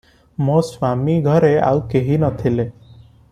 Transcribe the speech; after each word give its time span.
ମୋ 0.45 0.55
ସ୍ୱାମୀଘରେ 0.69 1.53
ଆଉ 1.67 1.85
କେହି 1.93 2.19
ନଥିଲେ। 2.25 2.67